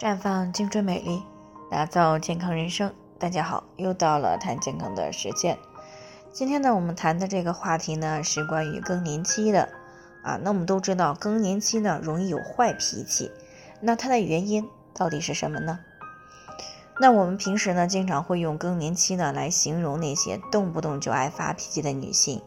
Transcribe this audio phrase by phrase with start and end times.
[0.00, 1.22] 绽放青春美丽，
[1.70, 2.90] 打造健康人生。
[3.18, 5.58] 大家好，又到了谈健康的时间。
[6.32, 9.68] 今天呢，我们谈的这个话题呢，是关于更年期的
[10.22, 10.40] 啊。
[10.42, 13.30] 那我们都知道，更年期呢容易有坏脾气，
[13.82, 15.80] 那它的原因到底是什么呢？
[16.98, 22.40] 那我们平时呢，经常会用更年期呢来形容那些动不动就爱发脾气的女性。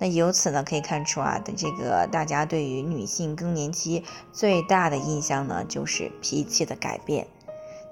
[0.00, 7.26] 那由此呢，可以看出啊，的这个大家对于女性更年期最大的印象呢，就是脾气的改变。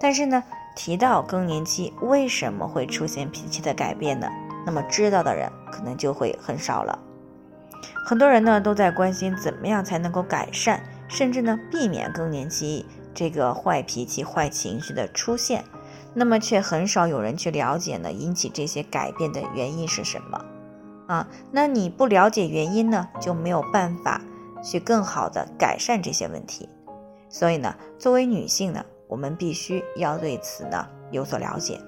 [0.01, 0.43] 但是呢，
[0.75, 4.27] 提到更年期为什么会出现脾气的改变呢？
[4.65, 6.99] 那么知道的人可能就会很少了。
[8.07, 15.63] 很多人呢都在关心怎么样才能够改善，甚至呢避免更年期这个坏脾气、坏情绪的出现，
[16.15, 20.43] 那么却很少有人去了解呢引起这些改变的原因是什么。
[21.09, 24.21] 啊，那你不了解原因呢，就没有办法
[24.63, 26.69] 去更好的改善这些问题。
[27.31, 31.81] 所以呢，作为女性呢，我们必须要对此呢有所了解。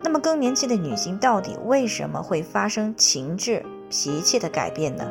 [0.00, 5.06] 那么更年期的女性到底为什么会发生情志脾气的改变呢？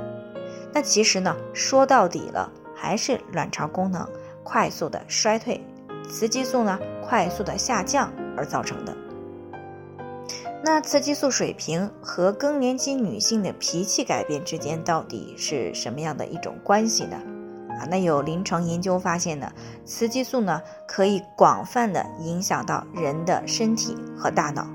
[0.74, 4.08] 那其实呢，说到底了，还是卵巢功能
[4.44, 5.64] 快速的衰退，
[6.10, 8.96] 雌激素呢快速的下降而造成的。
[10.68, 17.18] 那雌激素水平和更年期女性的脾气改变之间到底是什么样的一种关系呢？
[17.80, 19.48] 啊，那有临床研究发现呢，
[19.86, 24.68] 雌激素呢可以广泛的影响到人的身体和大脑，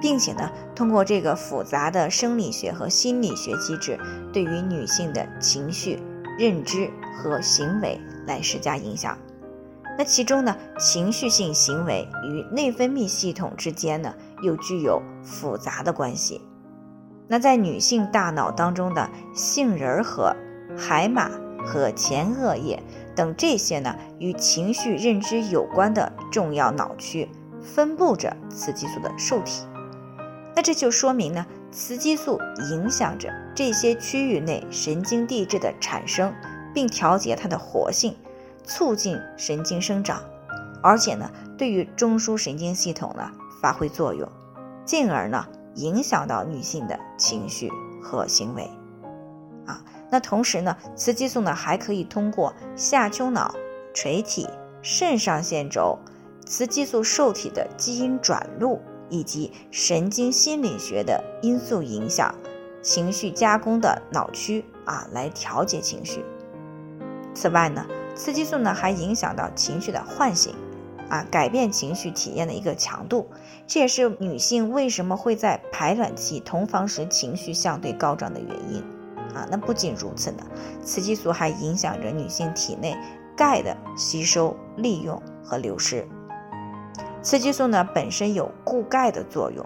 [0.00, 4.00] 并且呢通过这个复杂的生理学和心理学机制，
[4.32, 6.02] 对于女性的情绪、
[6.38, 9.18] 认知和行为来施加影响。
[9.98, 16.40] 那其中呢，情绪性行为与内分泌系统之间呢，又具有复杂的关系。
[17.28, 20.34] 那在女性大脑当中的杏仁核、
[20.76, 21.30] 海马
[21.64, 22.82] 和前额叶
[23.14, 27.28] 等这些呢，与情绪认知有关的重要脑区，
[27.62, 29.64] 分布着雌激素的受体。
[30.54, 32.38] 那这就说明呢，雌激素
[32.70, 36.32] 影响着这些区域内神经递质的产生，
[36.72, 38.16] 并调节它的活性。
[38.68, 40.20] 促进神经生长，
[40.82, 43.30] 而且呢，对于中枢神经系统呢
[43.60, 44.28] 发挥作用，
[44.84, 47.70] 进而呢影响到女性的情绪
[48.02, 48.70] 和行为。
[49.66, 53.54] 啊，那同时呢，雌激素呢还可以通过下丘脑、
[53.94, 54.48] 垂体、
[54.82, 55.98] 肾上腺轴、
[56.46, 62.34] 雌激素受体的基因转录以及神经心理学的因素影响
[62.82, 66.24] 情绪加工的脑区啊，来调节情绪。
[67.34, 67.86] 此外呢。
[68.18, 70.54] 雌激素呢，还影响到情绪的唤醒，
[71.08, 73.28] 啊，改变情绪体验的一个强度，
[73.66, 78.80] 这也是女性为什么会在排卵期同房时情绪相对高涨的原因，
[79.34, 80.44] 啊，那不仅如此呢，
[80.82, 82.96] 雌激素还影响着女性体内
[83.36, 86.06] 钙的吸收、利用和流失。
[87.22, 89.64] 雌激素呢本身有固钙的作用，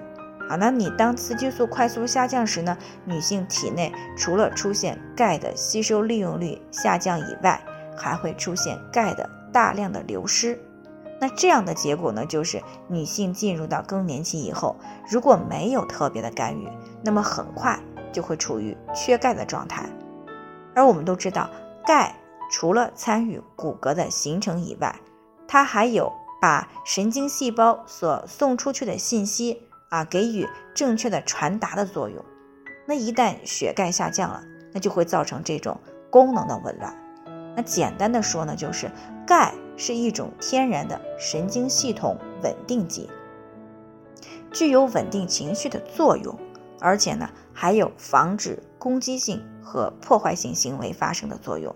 [0.49, 7.63] 啊，那你当雌激素快速下降时呢，女性体内除了出现钙的吸收利用率下降以外，
[7.97, 10.59] 还会出现钙的大量的流失，
[11.21, 14.75] 那这样的结果呢，就是女性进入到更年期以后，
[15.11, 16.67] 如果没有特别的干预，
[17.03, 17.79] 那么很快
[18.11, 19.87] 就会处于缺钙的状态。
[20.75, 21.51] 而我们都知道，
[21.85, 22.15] 钙
[22.51, 24.99] 除了参与骨骼的形成以外，
[25.47, 26.11] 它还有
[26.41, 32.25] 把神经细胞所送出去的信息啊给予正确的传达的作用。
[32.87, 34.43] 那一旦血钙下降了，
[34.73, 36.97] 那就会造成这种功能的紊乱。
[37.55, 38.91] 那简单的说呢，就是
[39.27, 43.09] 钙是一种天然的神经系统稳定剂，
[44.53, 46.39] 具有稳定情绪的作用，
[46.79, 51.75] 而且呢还有防止攻击性和破坏性行为发生的作用。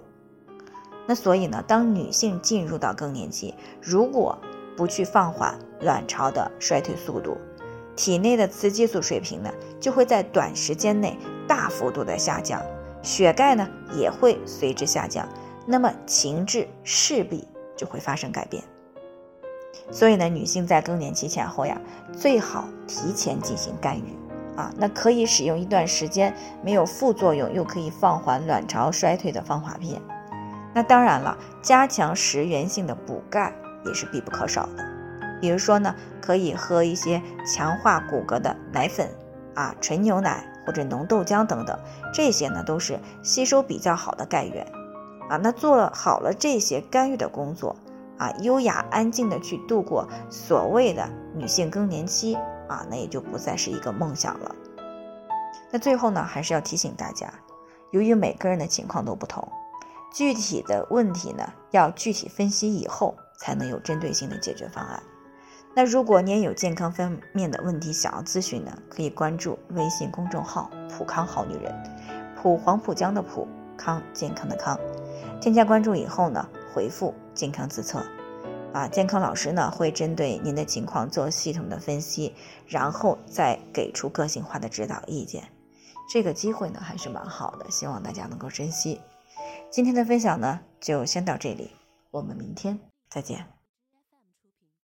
[1.06, 4.38] 那所以呢，当女性进入到更年期，如果
[4.76, 7.38] 不去放缓卵巢的衰退速度，
[7.96, 9.50] 体内的雌激素水平呢
[9.80, 11.16] 就会在短时间内
[11.48, 12.60] 大幅度的下降，
[13.02, 13.66] 血钙呢
[13.96, 15.26] 也会随之下降。
[15.66, 18.62] 那么情志势必就会发生改变，
[19.90, 21.80] 所以呢，女性在更年期前后呀，
[22.12, 24.16] 最好提前进行干预
[24.56, 24.72] 啊。
[24.76, 30.00] 那可以使用一段时间没有副作用又可以放缓卵巢衰退的方法片。
[30.72, 33.52] 那当然了，加强食源性的补钙
[33.84, 34.84] 也是必不可少的。
[35.40, 39.10] 比如说呢，可以喝一些强化骨骼的奶粉
[39.54, 41.78] 啊、纯牛奶或者浓豆浆等等，
[42.12, 44.66] 这些呢都是吸收比较好的钙源。
[45.28, 47.76] 啊，那做好了这些干预的工作，
[48.18, 52.34] 啊，优雅安静的去度过所谓的女性更年期，
[52.68, 54.54] 啊，那也就不再是一个梦想了。
[55.70, 57.32] 那最后呢，还是要提醒大家，
[57.90, 59.48] 由于每个人的情况都不同，
[60.12, 65.02] 具体的问题呢，要具体分析以后才能有针对性的解决方案。
[65.76, 71.74] 那如果您有健康方面的问题想要咨询呢，可以关注微信公众号“普康好女人”，
[72.40, 74.78] 普黄浦江的普康健康的康。
[75.40, 78.02] 添加关注以后呢，回复“健康自测”，
[78.72, 82.34] 啊，健康老师呢会针对您的情况做系统的分析，
[82.66, 85.44] 然后再给出个性化的指导意见。
[86.10, 89.00] 这个机会呢还是蛮好的，希望大家能够珍惜。
[89.70, 91.70] 今天的分享呢就先到这里，
[92.10, 92.78] 我们明天
[93.10, 93.63] 再见。